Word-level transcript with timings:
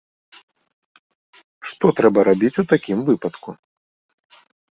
Што 1.71 1.91
трэба 2.01 2.19
рабіць 2.29 2.53
у 2.63 2.67
такім 2.73 2.97
выпадку? 3.13 3.49